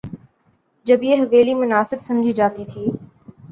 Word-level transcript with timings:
جب 0.85 1.03
یہ 1.03 1.15
حویلی 1.15 1.53
مناسب 1.53 1.97
سمجھی 1.99 2.31
جاتی 2.31 2.65
تھی۔ 2.65 2.85